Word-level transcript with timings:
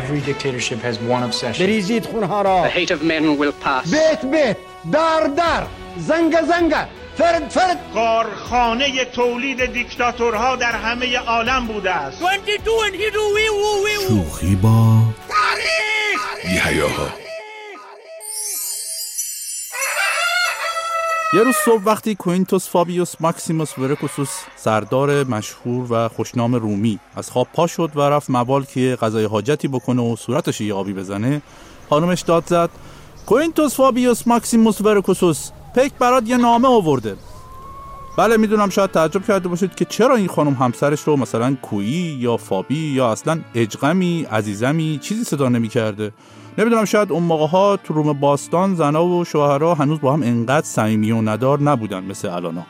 Every 0.00 0.20
dictatorship 0.20 0.80
has 0.82 0.96
one 0.98 1.22
obsession. 1.22 1.66
بریزید 1.66 2.06
خونها 2.06 2.42
را. 2.42 2.68
The 2.68 2.72
hate 2.72 2.90
of 2.90 3.02
men 3.02 3.38
will 3.40 3.52
pass. 3.66 3.90
بیت 3.90 4.24
بیت 4.24 4.56
دار 4.92 5.26
دار 5.26 5.66
زنگ 5.96 6.36
زنگ. 6.48 6.74
فرد 7.18 7.48
فرد. 7.48 7.78
کارخانه 7.94 9.04
تولید 9.04 9.72
دیکتاتورها 9.72 10.56
در 10.56 10.72
همه 10.72 11.18
عالم 11.18 11.66
بوده 11.66 11.90
است. 11.90 12.22
شوخی 14.08 14.56
با 14.56 15.02
بیهیاها 16.44 17.23
یه 21.34 21.42
روز 21.42 21.54
صبح 21.64 21.82
وقتی 21.84 22.14
کوینتوس 22.14 22.68
فابیوس 22.68 23.14
ماکسیموس 23.20 23.78
ورکوسوس 23.78 24.30
سردار 24.56 25.24
مشهور 25.24 25.86
و 25.90 26.08
خوشنام 26.08 26.54
رومی 26.54 26.98
از 27.16 27.30
خواب 27.30 27.48
پا 27.54 27.66
شد 27.66 27.90
و 27.94 28.00
رفت 28.00 28.30
موال 28.30 28.64
که 28.64 28.98
غذای 29.00 29.24
حاجتی 29.24 29.68
بکنه 29.68 30.02
و 30.02 30.16
صورتش 30.16 30.60
یه 30.60 30.74
آبی 30.74 30.92
بزنه 30.92 31.42
خانومش 31.90 32.20
داد 32.20 32.44
زد 32.46 32.70
کوینتوس 33.26 33.74
فابیوس 33.74 34.26
ماکسیموس 34.26 34.80
ورکوسوس 34.80 35.50
پک 35.76 35.92
برات 35.98 36.28
یه 36.28 36.36
نامه 36.36 36.68
آورده. 36.68 37.16
بله 38.18 38.36
می‌دونم 38.36 38.70
شاید 38.70 38.90
تعجب 38.90 39.26
کرده 39.26 39.48
باشید 39.48 39.74
که 39.74 39.84
چرا 39.84 40.16
این 40.16 40.28
خانم 40.28 40.54
همسرش 40.54 41.00
رو 41.00 41.16
مثلا 41.16 41.56
کویی 41.62 42.16
یا 42.20 42.36
فابی 42.36 42.92
یا 42.94 43.12
اصلا 43.12 43.40
اجغمی 43.54 44.26
عزیزمی 44.30 44.98
چیزی 45.02 45.24
صدا 45.24 45.48
نمی 45.48 45.68
کرده 45.68 46.12
نمی‌دونم 46.58 46.84
شاید 46.84 47.12
اون 47.12 47.22
موقع 47.22 47.46
ها 47.46 47.76
تو 47.76 47.94
روم 47.94 48.12
باستان 48.12 48.74
زنا 48.74 49.06
و 49.06 49.24
شوهرها 49.24 49.74
هنوز 49.74 50.00
با 50.00 50.12
هم 50.12 50.22
انقدر 50.22 50.66
صمیمی 50.66 51.12
و 51.12 51.22
ندار 51.22 51.62
نبودن 51.62 52.04
مثل 52.04 52.28
الانا 52.28 52.66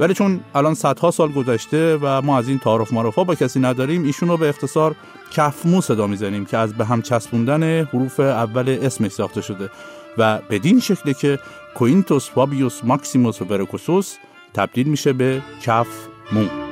ولی 0.00 0.14
چون 0.14 0.40
الان 0.54 0.74
صدها 0.74 1.10
سال 1.10 1.32
گذشته 1.32 1.98
و 2.02 2.22
ما 2.22 2.38
از 2.38 2.48
این 2.48 2.58
تعارف 2.58 2.92
معرفا 2.92 3.24
با 3.24 3.34
کسی 3.34 3.60
نداریم 3.60 4.04
ایشون 4.04 4.28
رو 4.28 4.36
به 4.36 4.48
اختصار 4.48 4.94
کفمو 5.32 5.80
صدا 5.80 6.06
می‌زنیم 6.06 6.44
که 6.44 6.58
از 6.58 6.74
به 6.74 6.84
هم 6.84 7.02
چسبوندن 7.02 7.84
حروف 7.84 8.20
اول 8.20 8.78
اسمش 8.82 9.12
ساخته 9.12 9.40
شده 9.40 9.70
و 10.18 10.38
بدین 10.50 10.80
شکله 10.80 11.14
که 11.14 11.38
کوینتوس 11.74 12.30
فابیوس 12.30 12.80
ماکسیموس 12.84 13.42
و 13.42 13.44
برکوسوس 13.44 14.16
تبدیل 14.54 14.88
میشه 14.88 15.12
به 15.12 15.42
کف 15.62 15.86
مو 16.32 16.67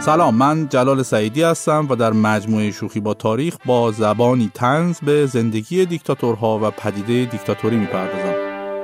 سلام 0.00 0.34
من 0.34 0.68
جلال 0.68 1.02
سعیدی 1.02 1.42
هستم 1.42 1.86
و 1.90 1.96
در 1.96 2.12
مجموعه 2.12 2.70
شوخی 2.70 3.00
با 3.00 3.14
تاریخ 3.14 3.56
با 3.64 3.92
زبانی 3.92 4.50
تنز 4.54 5.00
به 5.00 5.26
زندگی 5.26 5.86
دیکتاتورها 5.86 6.58
و 6.62 6.70
پدیده 6.70 7.30
دیکتاتوری 7.30 7.76
می‌پردازم. 7.76 8.34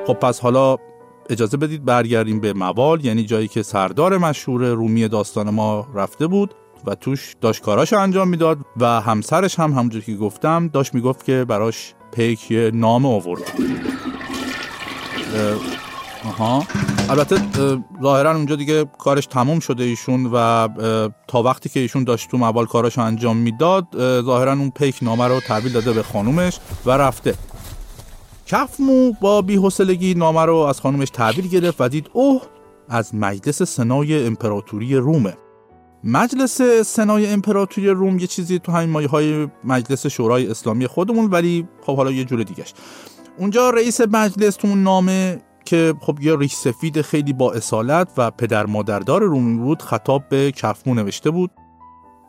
خب 0.06 0.14
پس 0.14 0.40
حالا 0.40 0.76
اجازه 1.30 1.56
بدید 1.56 1.84
برگردیم 1.84 2.40
به 2.40 2.52
موال 2.52 3.04
یعنی 3.04 3.24
جایی 3.24 3.48
که 3.48 3.62
سردار 3.62 4.18
مشهور 4.18 4.64
رومی 4.64 5.08
داستان 5.08 5.50
ما 5.50 5.86
رفته 5.94 6.26
بود 6.26 6.54
و 6.86 6.94
توش 6.94 7.36
داشت 7.40 7.62
کاراش 7.62 7.92
انجام 7.92 8.28
می‌داد 8.28 8.58
و 8.76 9.00
همسرش 9.00 9.58
هم 9.58 9.72
همونجور 9.72 10.02
که 10.02 10.14
گفتم 10.14 10.68
داشت 10.68 10.94
می‌گفت 10.94 11.24
که 11.24 11.44
براش 11.48 11.94
پیک 12.12 12.52
نامه 12.72 13.08
آورد. 13.08 13.42
آها. 16.24 16.62
البته 17.10 17.34
اه، 17.34 17.84
ظاهرا 18.02 18.34
اونجا 18.34 18.56
دیگه 18.56 18.84
کارش 18.98 19.26
تموم 19.26 19.60
شده 19.60 19.84
ایشون 19.84 20.30
و 20.32 20.68
تا 21.28 21.42
وقتی 21.42 21.68
که 21.68 21.80
ایشون 21.80 22.04
داشت 22.04 22.30
تو 22.30 22.36
موال 22.38 22.66
کاراشو 22.66 23.00
انجام 23.00 23.36
می‌داد 23.36 23.86
اه، 23.96 24.22
ظاهرا 24.22 24.52
اون 24.52 24.70
پیک 24.70 24.98
نامه 25.02 25.28
رو 25.28 25.40
تحویل 25.40 25.72
داده 25.72 25.92
به 25.92 26.02
خانومش 26.02 26.58
و 26.86 26.90
رفته. 26.90 27.34
کفمو 28.46 29.12
با 29.20 29.42
بی‌حوصلگی 29.42 30.14
نامه 30.14 30.44
رو 30.44 30.56
از 30.56 30.80
خانومش 30.80 31.10
تحویل 31.10 31.48
گرفت 31.48 31.80
و 31.80 31.88
دید 31.88 32.10
اوه 32.12 32.42
از 32.88 33.14
مجلس 33.14 33.62
سنای 33.62 34.26
امپراتوری 34.26 34.96
رومه. 34.96 35.34
مجلس 36.04 36.62
سنای 36.84 37.26
امپراتوری 37.26 37.88
روم 37.88 38.18
یه 38.18 38.26
چیزی 38.26 38.58
تو 38.58 38.72
همین 38.72 38.90
مایه 38.90 39.08
های 39.08 39.48
مجلس 39.64 40.06
شورای 40.06 40.50
اسلامی 40.50 40.86
خودمون 40.86 41.30
ولی 41.30 41.68
خب 41.82 41.96
حالا 41.96 42.10
یه 42.10 42.24
جور 42.24 42.42
دیگهش. 42.42 42.74
اونجا 43.38 43.70
رئیس 43.70 44.00
مجلس 44.00 44.56
تو 44.56 44.68
نامه 44.68 45.38
که 45.66 45.94
خب 46.00 46.18
یه 46.20 46.36
ریش 46.36 46.54
سفید 46.54 47.02
خیلی 47.02 47.32
با 47.32 47.52
اصالت 47.52 48.08
و 48.16 48.30
پدر 48.30 48.66
مادردار 48.66 49.22
رومی 49.22 49.58
بود 49.58 49.82
خطاب 49.82 50.28
به 50.28 50.52
کفمو 50.52 50.94
نوشته 50.94 51.30
بود 51.30 51.50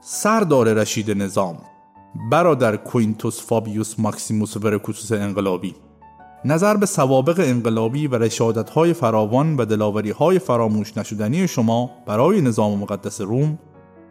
سردار 0.02 0.74
رشید 0.74 1.12
نظام 1.12 1.58
برادر 2.32 2.76
کوینتوس 2.76 3.42
فابیوس 3.42 4.00
ماکسیموس 4.00 4.58
ورکوسوس 4.58 5.12
انقلابی 5.12 5.76
نظر 6.46 6.78
به 6.78 6.86
سوابق 6.86 7.40
انقلابی 7.40 8.08
و 8.08 8.16
رشادت‌های 8.16 8.94
فراوان 8.94 9.58
و 9.58 9.66
دلاوری‌های 9.66 10.40
فراموش 10.40 10.98
نشدنی 10.98 11.48
شما 11.48 11.90
برای 12.06 12.42
نظام 12.42 12.80
مقدس 12.80 13.22
روم 13.22 13.60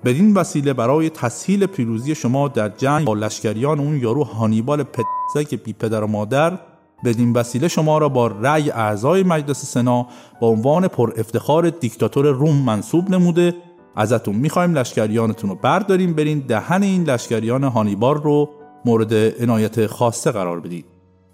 بدین 0.05 0.35
وسیله 0.35 0.73
برای 0.73 1.11
تسهیل 1.11 1.67
پیروزی 1.67 2.15
شما 2.15 2.49
در 2.49 2.69
جنگ 2.69 3.07
با 3.07 3.15
لشکریان 3.15 3.81
اون 3.81 3.97
یارو 3.97 4.25
هانیبال 4.25 4.83
پدسک 4.83 5.55
بی 5.55 5.73
پدر 5.73 6.05
و 6.05 6.07
مادر 6.07 6.59
بدین 7.05 7.33
وسیله 7.33 7.69
شما 7.69 7.99
را 7.99 8.09
با 8.09 8.27
رأی 8.27 8.71
اعضای 8.71 9.23
مجلس 9.23 9.65
سنا 9.65 10.07
با 10.41 10.49
عنوان 10.49 10.89
پر 10.89 11.13
افتخار 11.17 11.71
دیکتاتور 11.71 12.27
روم 12.27 12.57
منصوب 12.57 13.11
نموده. 13.11 13.55
ازتون 13.97 14.35
می‌خوایم 14.35 14.79
لشکریانتون 14.79 15.51
رو 15.51 15.57
برداریم 15.57 16.15
برین 16.15 16.39
دهن 16.39 16.83
این 16.83 17.05
لشکریان 17.05 17.65
هانیبال 17.65 18.17
رو 18.17 18.51
مورد 18.85 19.43
عنایت 19.43 19.87
خاصه 19.87 20.31
قرار 20.31 20.61
بدید. 20.61 20.85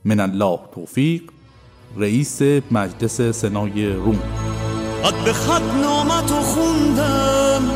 من 0.05 0.21
الله 0.21 0.59
توفیق 0.75 1.23
رئیس 1.97 2.43
مجلس 2.71 3.21
سنای 3.21 3.93
روم. 3.93 4.19
خط 5.03 5.15
به 5.25 5.33
خط 5.33 5.63
نامتو 5.83 6.35
خوندم 6.35 7.71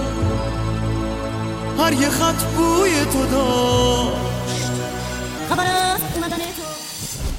هر 1.78 1.92
یه 1.92 2.08
خط 2.08 2.44
بوی 2.44 2.90
تو 3.12 3.26
داشت. 3.30 4.70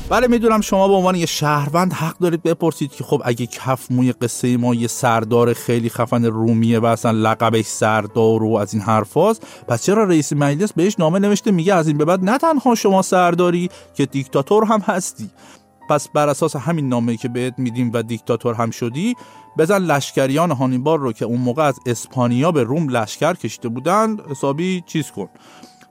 بله 0.10 0.28
می‌دونم 0.28 0.62
شما 0.62 0.88
به 0.88 0.94
عنوان 0.94 1.16
یه 1.16 1.26
شهروند 1.26 1.94
حق 1.94 2.18
دارید 2.18 2.44
بپرسید 2.44 2.92
که 2.92 3.04
خب 3.04 3.22
اگه 3.26 3.46
کف 3.46 3.92
موی 3.92 4.12
قصه 4.12 4.58
ما 4.58 4.76
یه 4.76 4.88
سردار 4.88 5.54
خیلی 5.54 5.90
خفن 5.90 6.26
رومیه 6.26 6.80
و 6.80 6.86
اصلا 6.86 7.12
لقبش 7.12 7.66
سردار 7.66 8.44
و 8.44 8.56
از 8.56 8.74
این 8.74 8.84
حرفاست 8.84 9.48
پس 9.68 9.86
چرا 9.86 10.04
رئیس 10.04 10.34
مجلس 10.34 10.74
بهش 10.74 10.96
نامه 11.00 11.20
نوشته 11.20 11.52
میگه 11.52 11.74
از 11.74 11.88
این 11.88 11.98
به 11.98 12.06
بعد 12.06 12.24
نه 12.24 12.38
تنها 12.38 12.76
شما 12.76 13.02
سرداری 13.02 13.70
که 13.94 14.06
دیکتاتور 14.06 14.64
هم 14.64 14.80
هستی. 14.80 15.30
پس 15.90 16.08
بر 16.10 16.30
اساس 16.30 16.56
همین 16.56 16.90
نامه 16.90 17.18
که 17.18 17.30
بهت 17.30 17.54
میدیم 17.58 17.92
و 17.94 18.04
دیکتاتور 18.04 18.56
هم 18.56 18.72
شدی 18.72 19.16
بزن 19.58 19.78
لشکریان 19.78 20.52
هانیبال 20.52 21.00
رو 21.00 21.14
که 21.14 21.26
اون 21.26 21.40
موقع 21.42 21.64
از 21.64 21.80
اسپانیا 21.86 22.52
به 22.52 22.64
روم 22.64 22.90
لشکر 22.90 23.34
کشیده 23.34 23.70
بودن 23.70 24.18
حسابی 24.30 24.84
چیز 24.86 25.12
کن. 25.12 25.30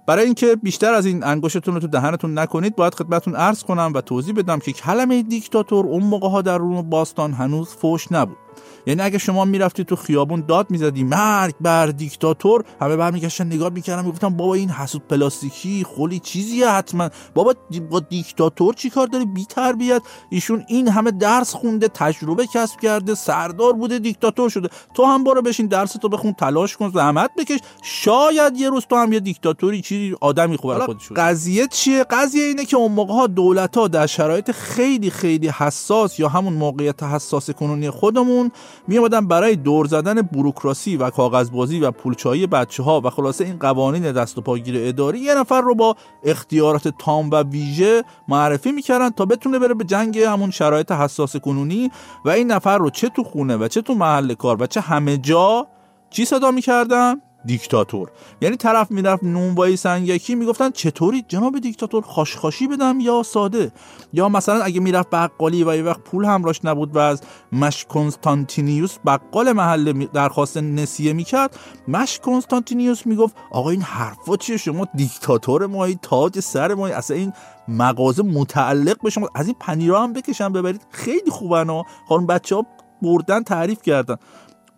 برای 0.06 0.24
اینکه 0.24 0.56
بیشتر 0.56 0.94
از 0.94 1.06
این 1.06 1.24
انگشتتون 1.24 1.74
رو 1.74 1.80
تو 1.80 1.86
دهنتون 1.86 2.38
نکنید 2.38 2.76
باید 2.76 2.94
خدمتتون 2.94 3.34
عرض 3.34 3.62
کنم 3.62 3.92
و 3.94 4.00
توضیح 4.00 4.34
بدم 4.34 4.58
که 4.58 4.72
کلمه 4.72 5.22
دیکتاتور 5.22 5.86
اون 5.86 6.02
موقع 6.02 6.28
ها 6.28 6.42
در 6.42 6.58
روم 6.58 6.90
باستان 6.90 7.32
هنوز 7.32 7.68
فوش 7.68 8.12
نبود. 8.12 8.45
یعنی 8.86 9.02
اگه 9.02 9.18
شما 9.18 9.44
می‌رفتی 9.44 9.84
تو 9.84 9.96
خیابون 9.96 10.44
داد 10.48 10.70
می‌زدی 10.70 11.04
مرگ 11.04 11.54
بر 11.60 11.86
دیکتاتور 11.86 12.64
همه 12.80 12.96
برمیگشتن 12.96 13.46
نگاه 13.46 13.68
می‌کردن 13.68 14.04
می‌گفتن 14.04 14.28
بابا 14.28 14.54
این 14.54 14.70
حسود 14.70 15.08
پلاستیکی 15.08 15.86
خلی 15.96 16.18
چیزیه 16.18 16.68
حتما. 16.68 17.10
بابا 17.34 17.54
با 17.90 18.00
دیکتاتور 18.00 18.74
چی 18.74 18.90
کار 18.90 19.06
داری؟ 19.06 19.24
بی 19.24 19.44
تربیت. 19.44 20.02
ایشون 20.30 20.64
این 20.68 20.88
همه 20.88 21.10
درس 21.10 21.54
خونده 21.54 21.88
تجربه 21.88 22.46
کسب 22.46 22.80
کرده 22.80 23.14
سردار 23.14 23.72
بوده 23.72 23.98
دیکتاتور 23.98 24.50
شده. 24.50 24.68
تو 24.94 25.04
هم 25.04 25.24
برو 25.24 25.42
بشین 25.42 25.66
درس 25.66 25.92
تو 25.92 26.08
بخون 26.08 26.32
تلاش 26.32 26.76
کن 26.76 26.90
زحمت 26.90 27.30
بکش. 27.38 27.58
شاید 27.82 28.56
یه 28.56 28.70
روز 28.70 28.86
تو 28.86 28.96
هم 28.96 29.12
یه 29.12 29.20
دیکتاتوری 29.20 29.80
چیزی 29.80 30.16
آدمی 30.20 30.56
خوب 30.56 30.78
خودش 30.78 31.02
شد 31.02 31.14
قضیه 31.14 31.66
چیه؟ 31.66 32.04
قضیه 32.04 32.44
اینه 32.44 32.64
که 32.64 32.76
اون 32.76 32.92
موقع 32.92 33.14
ها 33.14 33.26
دولت 33.26 33.76
ها 33.76 33.88
در 33.88 34.06
شرایط 34.06 34.50
خیلی 34.50 35.10
خیلی 35.10 35.48
حساس 35.48 36.20
یا 36.20 36.28
همون 36.28 36.52
موقعیت 36.52 37.02
حساس 37.02 37.50
کنونی 37.50 37.90
خودمون 37.90 38.50
می 38.88 38.98
اومدن 38.98 39.28
برای 39.28 39.56
دور 39.56 39.86
زدن 39.86 40.22
بوروکراسی 40.22 40.96
و 40.96 41.10
کاغذبازی 41.10 41.80
و 41.80 41.90
پولچایی 41.90 42.46
بچه 42.46 42.82
ها 42.82 43.00
و 43.00 43.10
خلاصه 43.10 43.44
این 43.44 43.58
قوانین 43.58 44.12
دست 44.12 44.38
و 44.38 44.40
پاگیر 44.40 44.88
اداری 44.88 45.18
یه 45.18 45.34
نفر 45.34 45.60
رو 45.60 45.74
با 45.74 45.96
اختیارات 46.24 46.88
تام 46.88 47.30
و 47.30 47.42
ویژه 47.42 48.02
معرفی 48.28 48.72
می‌کردن 48.72 49.10
تا 49.10 49.26
بتونه 49.26 49.58
بره 49.58 49.74
به 49.74 49.84
جنگ 49.84 50.18
همون 50.18 50.50
شرایط 50.50 50.92
حساس 50.92 51.36
کنونی 51.36 51.90
و 52.24 52.30
این 52.30 52.52
نفر 52.52 52.78
رو 52.78 52.90
چه 52.90 53.08
تو 53.08 53.24
خونه 53.24 53.56
و 53.56 53.68
چه 53.68 53.82
تو 53.82 53.94
محل 53.94 54.34
کار 54.34 54.62
و 54.62 54.66
چه 54.66 54.80
همه 54.80 55.18
جا 55.18 55.66
چی 56.10 56.24
صدا 56.24 56.50
می‌کردن؟ 56.50 57.20
دیکتاتور. 57.46 58.10
یعنی 58.40 58.56
طرف 58.56 58.90
می‌رفت 58.90 59.24
نونوایی 59.24 59.76
سنگکی 59.76 60.34
می‌گفتن 60.34 60.70
چطوری 60.70 61.24
جناب 61.28 61.58
دیکتاتور 61.58 62.02
خاشخاشی 62.02 62.66
بدم 62.66 63.00
یا 63.00 63.22
ساده؟ 63.22 63.72
یا 64.12 64.28
مثلا 64.28 64.62
اگه 64.62 64.80
می‌رفت 64.80 65.10
بقالی 65.10 65.64
و 65.64 65.76
یه 65.76 65.82
وقت 65.82 66.00
پول 66.00 66.24
همراش 66.24 66.64
نبود 66.64 66.96
و 66.96 66.98
از 66.98 67.22
مش 67.52 67.84
کنستانتینیوس 67.84 68.96
بقال 69.06 69.52
محله 69.52 69.92
درخواست 69.92 70.56
نسیه 70.56 71.12
می‌کرد 71.12 71.58
مش 71.88 72.18
کنستانتینیوس 72.18 73.06
می‌گفت 73.06 73.36
آقا 73.50 73.70
این 73.70 73.82
حرفا 73.82 74.36
چیه 74.36 74.56
شما؟ 74.56 74.86
دیکتاتور 74.94 75.66
مایی 75.66 75.98
تاج 76.02 76.40
سر 76.40 76.74
مایی 76.74 76.94
اصلا 76.94 77.16
این 77.16 77.32
مغازه 77.68 78.22
متعلق 78.22 79.02
به 79.02 79.10
شما 79.10 79.28
از 79.34 79.46
این 79.46 79.56
پنیرا 79.60 80.02
هم 80.02 80.12
بکشن 80.12 80.52
ببرید. 80.52 80.86
خیلی 80.90 81.30
خوبن 81.30 81.70
و 81.70 81.82
خانم 82.08 82.26
بچه 82.26 82.56
ها 82.56 82.66
بردن 83.02 83.42
تعریف 83.42 83.82
کردن. 83.82 84.16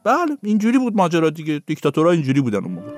بله 0.09 0.39
اینجوری 0.43 0.79
بود 0.79 0.97
ماجرا 0.97 1.31
دیگه. 1.31 1.63
دیکتاتورها 1.67 2.13
اینجوری 2.13 2.41
بودن 2.41 2.65
اون 2.65 2.73
موقع. 2.73 2.89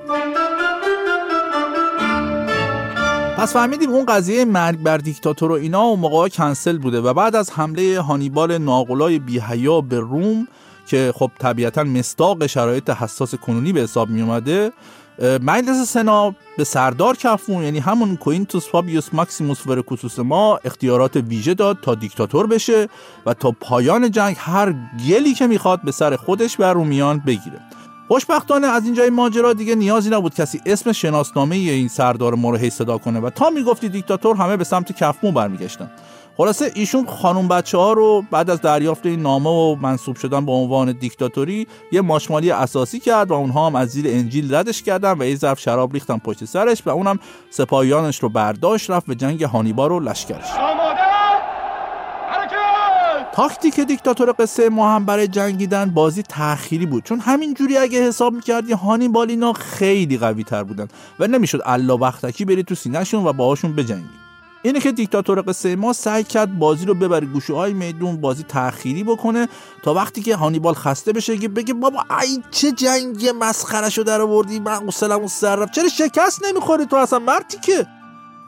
پس 3.37 3.53
فهمیدیم 3.53 3.91
اون 3.91 4.05
قضیه 4.05 4.45
مرگ 4.45 4.83
بر 4.83 4.97
دیکتاتور 4.97 5.51
و 5.51 5.55
اینا 5.55 5.81
اون 5.81 6.01
موقع 6.01 6.29
کنسل 6.29 6.79
بوده 6.79 7.01
و 7.01 7.15
بعد 7.15 7.37
از 7.37 7.51
حمله 7.51 8.01
هانیبال 8.01 8.59
ناقلای 8.59 9.19
بیهیا 9.19 9.81
به 9.81 10.01
روم 10.01 10.49
که 10.87 11.13
خب 11.15 11.31
طبیعتا 11.39 11.85
مستاق 11.85 12.47
شرایط 12.47 12.91
حساس 12.91 13.35
کنونی 13.35 13.73
به 13.73 13.81
حساب 13.81 14.11
می 14.11 14.23
اومده 14.23 14.73
مجلس 15.21 15.93
سنا 15.93 16.35
به 16.57 16.65
سردار 16.65 17.17
کفون 17.17 17.65
یعنی 17.65 17.79
همون 17.79 18.17
کوینتوس 18.17 18.69
فابیوس 18.69 19.09
ماکسیموس 19.13 19.67
ورکوسوس 19.67 20.19
ما 20.19 20.59
اختیارات 20.65 21.17
ویژه 21.17 21.55
داد 21.55 21.79
تا 21.83 21.95
دیکتاتور 21.95 22.47
بشه 22.47 22.89
و 23.27 23.35
تا 23.35 23.51
پایان 23.51 24.11
جنگ 24.11 24.37
هر 24.39 24.75
گلی 25.09 25.35
که 25.35 25.47
می‌خواد 25.47 25.83
به 25.85 25.93
سر 25.93 26.17
خودش 26.17 26.61
و 26.61 26.65
رومیان 26.65 27.19
بگیره. 27.19 27.61
خوشبختانه 28.09 28.67
از 28.67 28.85
اینجای 28.85 29.11
ماجرا 29.11 29.53
دیگه 29.53 29.75
نیازی 29.75 30.11
نبود 30.11 30.35
کسی 30.35 30.61
اسم 30.67 30.93
شناسنامه 30.93 31.57
این 31.57 31.89
سردار 31.89 32.35
ما 32.35 32.51
رو 32.51 32.71
صدا 32.71 32.99
کنه 32.99 33.21
و 33.21 33.31
تا 33.31 33.51
می‌گفتی 33.51 33.89
دیکتاتور 33.89 34.37
همه 34.37 34.57
به 34.57 34.65
سمت 34.65 34.93
کفمو 34.93 35.33
برمیگشتن. 35.33 35.91
خلاصه 36.41 36.73
ایشون 36.75 37.07
خانم 37.07 37.49
بچه 37.49 37.79
ها 37.79 37.93
رو 37.93 38.25
بعد 38.31 38.51
از 38.51 38.61
دریافت 38.61 39.07
این 39.07 39.23
نامه 39.23 39.51
و 39.51 39.77
منصوب 39.81 40.17
شدن 40.17 40.47
به 40.47 40.53
عنوان 40.53 40.93
دیکتاتوری 40.93 41.67
یه 41.93 42.01
ماشمالی 42.01 42.51
اساسی 42.51 43.01
کرد 43.01 43.31
و 43.31 43.35
اونها 43.35 43.67
هم 43.67 43.77
از 43.77 43.89
زیر 43.89 44.05
انجیل 44.09 44.55
ردش 44.55 44.83
کردن 44.83 45.17
و 45.19 45.25
یه 45.25 45.37
ظرف 45.37 45.61
شراب 45.61 45.93
ریختن 45.93 46.19
پشت 46.19 46.45
سرش 46.45 46.87
و 46.87 46.91
اونم 46.91 47.19
سپاهیانش 47.51 48.23
رو 48.23 48.29
برداشت 48.29 48.91
رفت 48.91 49.07
به 49.07 49.15
جنگ 49.15 49.43
هانیبال 49.43 49.93
و 49.93 50.01
لشکرش. 50.01 50.47
تاکتیک 53.33 53.81
دیکتاتور 53.81 54.35
قصه 54.39 54.69
ما 54.69 54.95
هم 54.95 55.05
برای 55.05 55.29
جنگیدن 55.29 55.91
بازی 55.91 56.23
تأخیری 56.23 56.87
بود. 56.87 57.05
چون 57.05 57.21
همین 57.21 57.55
جوری 57.55 57.77
اگه 57.77 58.03
حساب 58.03 58.33
می‌کردی 58.33 58.73
هانیبال 58.73 59.31
اینا 59.31 59.53
خیلی 59.53 60.19
قوی 60.19 60.45
تر 60.45 60.63
بودن 60.63 60.89
و 61.19 61.27
نمی‌شد 61.27 61.61
الله 61.65 61.97
بختکی 61.97 62.45
بری 62.45 62.63
تو 62.63 62.75
سینهشون 62.75 63.27
و 63.27 63.33
باهاشون 63.33 63.73
بجنگی. 63.73 64.20
اینه 64.63 64.81
که 64.81 64.93
دیکتاتور 64.93 65.45
قصه 65.47 65.77
ما 65.77 65.93
سعی 65.93 66.25
کرد 66.25 66.59
بازی 66.59 66.87
رو 66.87 66.95
ببره 66.95 67.27
گوشه 67.27 67.55
های 67.55 67.73
میدون 67.73 68.17
بازی 68.17 68.43
تأخیری 68.43 69.05
بکنه 69.05 69.49
تا 69.83 69.95
وقتی 69.95 70.23
که 70.23 70.37
هانیبال 70.37 70.75
خسته 70.75 71.13
بشه 71.13 71.39
که 71.39 71.49
بگه 71.49 71.75
بابا 71.75 72.05
ای 72.23 72.43
چه 72.51 72.73
جنگی 72.73 73.33
مسخره 73.33 73.91
شو 73.91 74.03
در 74.03 74.21
آوردی 74.21 74.61
من 74.61 74.73
اون 74.73 75.29
سر 75.29 75.57
رفت 75.57 75.73
چرا 75.73 75.89
شکست 75.89 76.45
نمی‌خوری 76.45 76.87
تو 76.87 76.97
اصلا 76.97 77.19
مرتی 77.19 77.59
که؟ 77.59 77.87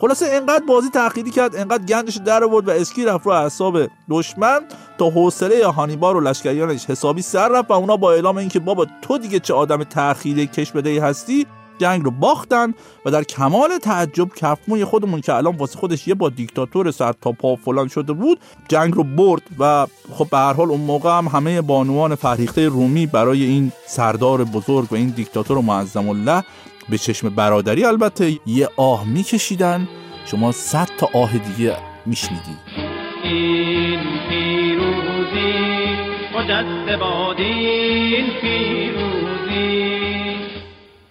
خلاصه 0.00 0.26
انقدر 0.30 0.64
بازی 0.64 0.90
تأخیری 0.90 1.30
کرد 1.30 1.56
انقدر 1.56 1.84
گندش 1.84 2.16
در 2.16 2.44
آورد 2.44 2.68
و 2.68 2.70
اسکی 2.70 3.04
رفت 3.04 3.26
رو 3.26 3.32
اعصاب 3.32 3.78
دشمن 4.10 4.60
تا 4.98 5.10
حوصله 5.10 5.66
هانیبال 5.66 6.16
و 6.16 6.20
لشکریانش 6.20 6.86
حسابی 6.86 7.22
سر 7.22 7.48
رفت 7.48 7.70
و 7.70 7.72
اونا 7.74 7.96
با 7.96 8.12
اعلام 8.12 8.36
اینکه 8.36 8.60
بابا 8.60 8.86
تو 9.02 9.18
دیگه 9.18 9.40
چه 9.40 9.54
آدم 9.54 9.84
تأخیری 9.84 10.46
کش 10.46 10.72
بدهی 10.72 10.98
هستی 10.98 11.46
جنگ 11.78 12.04
رو 12.04 12.10
باختن 12.10 12.74
و 13.04 13.10
در 13.10 13.22
کمال 13.24 13.78
تعجب 13.78 14.28
کفموی 14.36 14.84
خودمون 14.84 15.20
که 15.20 15.34
الان 15.34 15.56
واسه 15.56 15.78
خودش 15.78 16.08
یه 16.08 16.14
با 16.14 16.28
دیکتاتور 16.28 16.90
سر 16.90 17.12
تا 17.12 17.32
پا 17.32 17.56
فلان 17.56 17.88
شده 17.88 18.12
بود 18.12 18.38
جنگ 18.68 18.94
رو 18.94 19.04
برد 19.04 19.42
و 19.58 19.86
خب 20.12 20.30
به 20.30 20.36
هر 20.36 20.52
حال 20.52 20.70
اون 20.70 20.80
موقع 20.80 21.18
هم 21.18 21.26
همه 21.26 21.60
بانوان 21.60 22.14
فرهیخته 22.14 22.68
رومی 22.68 23.06
برای 23.06 23.44
این 23.44 23.72
سردار 23.86 24.44
بزرگ 24.44 24.92
و 24.92 24.94
این 24.94 25.08
دیکتاتور 25.08 25.60
معظم 25.60 26.08
الله 26.08 26.44
به 26.88 26.98
چشم 26.98 27.28
برادری 27.28 27.84
البته 27.84 28.38
یه 28.46 28.68
آه 28.76 29.08
میکشیدن. 29.08 29.88
شما 30.26 30.52
صد 30.52 30.88
تا 30.98 31.08
آه 31.14 31.38
دیگه 31.38 31.76
میشنیدی. 32.06 32.56
این 33.24 34.00
پیروزی 34.28 35.52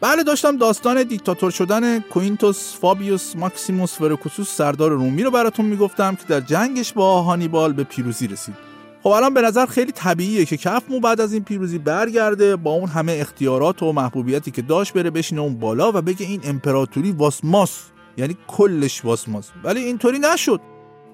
بله 0.01 0.23
داشتم 0.23 0.57
داستان 0.57 1.03
دیکتاتور 1.03 1.51
شدن 1.51 1.99
کوینتوس 1.99 2.75
فابیوس 2.75 3.35
ماکسیموس 3.35 4.01
ورکوسوس 4.01 4.55
سردار 4.55 4.91
رومی 4.91 5.23
رو 5.23 5.31
براتون 5.31 5.65
می‌گفتم 5.65 6.15
که 6.15 6.23
در 6.27 6.39
جنگش 6.39 6.93
با 6.93 7.21
هانیبال 7.21 7.73
به 7.73 7.83
پیروزی 7.83 8.27
رسید. 8.27 8.55
خب 9.03 9.09
الان 9.09 9.33
به 9.33 9.41
نظر 9.41 9.65
خیلی 9.65 9.91
طبیعیه 9.91 10.45
که 10.45 10.57
کفمو 10.57 10.99
بعد 10.99 11.21
از 11.21 11.33
این 11.33 11.43
پیروزی 11.43 11.77
برگرده 11.77 12.55
با 12.55 12.71
اون 12.71 12.89
همه 12.89 13.17
اختیارات 13.19 13.83
و 13.83 13.91
محبوبیتی 13.91 14.51
که 14.51 14.61
داشت 14.61 14.93
بره 14.93 15.09
بشینه 15.09 15.41
اون 15.41 15.59
بالا 15.59 15.89
و 15.89 16.01
بگه 16.01 16.25
این 16.25 16.41
امپراتوری 16.43 17.11
واسماس 17.11 17.79
یعنی 18.17 18.37
کلش 18.47 19.05
واسماس. 19.05 19.49
ولی 19.63 19.83
اینطوری 19.83 20.19
نشد. 20.19 20.61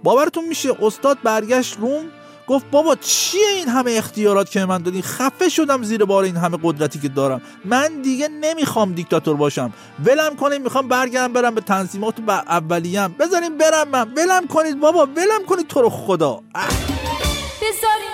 باورتون 0.04 0.48
میشه 0.48 0.69
استاد 0.86 1.18
برگشت 1.24 1.78
روم 1.80 2.06
گفت 2.47 2.65
بابا 2.71 2.95
چیه 2.95 3.47
این 3.55 3.67
همه 3.67 3.91
اختیارات 3.91 4.49
که 4.51 4.65
من 4.65 4.77
دادین؟ 4.77 5.01
خفه 5.01 5.49
شدم 5.49 5.83
زیر 5.83 6.05
بار 6.05 6.23
این 6.23 6.35
همه 6.38 6.57
قدرتی 6.63 6.99
که 6.99 7.07
دارم. 7.07 7.41
من 7.65 8.01
دیگه 8.01 8.27
نمی‌خوام 8.27 8.94
دیکتاتور 8.94 9.35
باشم. 9.35 9.73
ولم 10.05 10.35
کنید 10.35 10.61
می‌خوام 10.61 10.88
برگردم 10.88 11.33
برم 11.33 11.55
به 11.55 11.61
تنظیمات 11.61 12.15
و 12.27 12.31
اولیم. 12.31 13.15
بذارین 13.19 13.57
برم 13.57 13.89
من. 13.89 14.13
ولم 14.13 14.47
کنید 14.47 14.79
بابا 14.79 15.05
ولم 15.05 15.45
کنید 15.47 15.67
تو 15.67 15.81
رو 15.81 15.89
خدا. 15.89 16.41
بذارین 17.61 18.06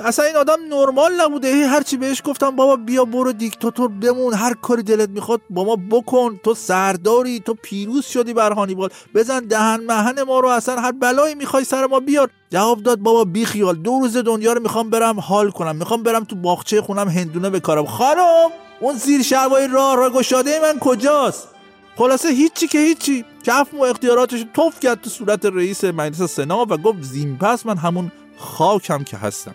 اصلا 0.00 0.24
این 0.24 0.36
آدم 0.36 0.58
نرمال 0.70 1.20
نبوده؟ 1.20 1.54
هی 1.54 1.62
هرچی 1.62 1.96
بهش 1.96 2.22
گفتم 2.24 2.56
بابا 2.56 2.76
بیا 2.76 3.04
برو 3.04 3.32
دیکتاتور 3.32 3.88
بمون 3.88 4.34
هر 4.34 4.54
کاری 4.54 4.82
دلت 4.82 5.08
می‌خواد 5.08 5.40
با 5.50 5.64
ما 5.64 5.76
بکن. 5.76 6.40
تو 6.44 6.54
سرداری 6.54 7.40
تو 7.40 7.54
پیروز 7.54 8.06
شدی 8.06 8.32
بر 8.32 8.52
هانیبال 8.52 8.90
بزن 9.14 9.40
دهن 9.40 9.80
مهن 9.88 10.22
ما 10.22 10.40
رو 10.40 10.48
اصلا 10.48 10.80
هر 10.80 10.92
بلایی 10.92 11.34
می‌خوای 11.34 11.64
سر 11.64 11.86
ما 11.86 12.00
بیار. 12.00 12.30
جواب 12.50 12.82
داد 12.82 12.98
بابا 12.98 13.24
بی 13.24 13.44
خیال. 13.44 13.76
دو 13.76 13.98
روز 14.00 14.16
دنیا 14.16 14.52
رو 14.52 14.62
می‌خوام 14.62 14.90
برم 14.90 15.20
حال 15.20 15.50
کنم. 15.50 15.76
می‌خوام 15.76 16.02
برم 16.02 16.24
تو 16.24 16.36
باغچه 16.36 16.82
خونم 16.82 17.08
هندونه 17.08 17.50
بکارم. 17.50 17.86
خانم 17.86 18.50
اون 18.80 18.96
زیر 18.96 19.22
شروای 19.22 19.68
راه 19.68 19.96
را 19.96 20.10
گشاده 20.10 20.60
من 20.62 20.78
کجاست؟ 20.78 21.48
خلاصه 21.96 22.28
هیچی 22.28 22.68
که 22.68 22.78
هیچی. 22.78 23.24
کف 23.44 23.74
و 23.74 23.82
اختیاراتش 23.82 24.44
توف 24.54 24.80
کرد 24.80 25.00
تو 25.00 25.10
صورت 25.10 25.46
رئیس 25.46 25.84
مجلس 25.84 26.22
سنا 26.22 26.62
و 26.62 26.66
گفت 26.66 27.02
زین 27.02 27.38
پس 27.38 27.66
من 27.66 27.76
همون 27.76 28.12
خاکم 28.38 29.04
که 29.04 29.16
هستم. 29.16 29.54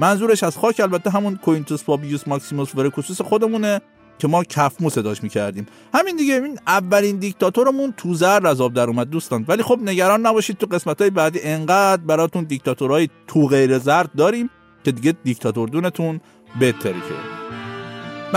منظورش 0.00 0.42
از 0.42 0.56
خاک 0.56 0.80
البته 0.80 1.10
همون 1.10 1.36
کوینتوس 1.36 1.84
پابیوس 1.84 2.28
ماکسیموس 2.28 2.74
ورکوسوس 2.74 3.20
خودمونه 3.20 3.80
که 4.18 4.28
ما 4.28 4.44
کفمو 4.44 4.90
صداش 4.90 5.22
می‌کردیم. 5.22 5.66
همین 5.94 6.16
دیگه 6.16 6.34
این 6.34 6.58
اولین 6.66 7.16
دیکتاتورمون 7.16 7.94
تو 7.96 8.14
زر 8.14 8.46
از 8.46 8.60
آب 8.60 8.74
در 8.74 8.88
اومد 8.88 9.10
دوستان. 9.10 9.44
ولی 9.48 9.62
خب 9.62 9.78
نگران 9.82 10.26
نباشید 10.26 10.56
تو 10.58 10.66
قسمت 10.66 11.00
های 11.00 11.10
بعدی 11.10 11.40
انقدر 11.42 12.02
براتون 12.02 12.44
دیکتاتورهای 12.44 13.08
تو 13.26 13.46
غیر 13.46 13.78
زرد 13.78 14.10
داریم 14.16 14.50
که 14.84 14.92
دیگه 14.92 15.14
دیکتاتور 15.24 15.68
دونتون 15.68 16.20
بهتری 16.60 17.00
که. 17.00 17.14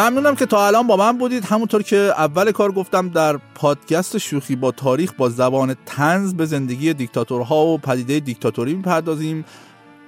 ممنونم 0.01 0.35
که 0.35 0.45
تا 0.45 0.67
الان 0.67 0.87
با 0.87 0.97
من 0.97 1.17
بودید. 1.17 1.45
همونطور 1.45 1.83
که 1.83 1.97
اول 1.97 2.51
کار 2.51 2.71
گفتم 2.71 3.09
در 3.09 3.37
پادکست 3.55 4.17
شوخی 4.17 4.55
با 4.55 4.71
تاریخ 4.71 5.13
با 5.17 5.29
زبان 5.29 5.75
تنز 5.85 6.33
به 6.33 6.45
زندگی 6.45 6.93
دیکتاتورها 6.93 7.65
و 7.65 7.77
پدیده 7.77 8.19
دیکتاتوری 8.19 8.73
می‌پردازیم. 8.73 9.45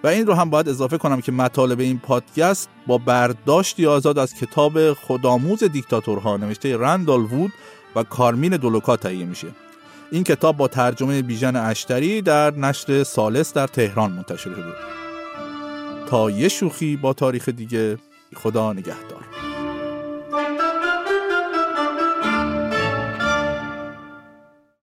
و 0.03 0.07
این 0.07 0.27
رو 0.27 0.33
هم 0.33 0.49
باید 0.49 0.69
اضافه 0.69 0.97
کنم 0.97 1.21
که 1.21 1.31
مطالب 1.31 1.79
این 1.79 1.99
پادکست 1.99 2.69
با 2.87 2.97
برداشتی 2.97 3.85
آزاد 3.85 4.17
از 4.17 4.33
کتاب 4.33 4.93
خودآموز 4.93 5.63
دیکتاتورها 5.63 6.37
نوشته 6.37 6.77
رندال 6.77 7.21
وود 7.21 7.53
و 7.95 8.03
کارمین 8.03 8.57
دولوکا 8.57 8.97
تهیه 8.97 9.25
میشه. 9.25 9.47
این 10.11 10.23
کتاب 10.23 10.57
با 10.57 10.67
ترجمه 10.67 11.21
بیژن 11.21 11.55
اشتری 11.55 12.21
در 12.21 12.51
نشر 12.51 13.03
سالس 13.03 13.53
در 13.53 13.67
تهران 13.67 14.11
منتشر 14.11 14.49
شده. 14.49 14.73
تا 16.09 16.31
یه 16.31 16.47
شوخی 16.47 16.95
با 16.95 17.13
تاریخ 17.13 17.49
دیگه 17.49 17.97
خدا 18.35 18.73
نگهدار. 18.73 19.14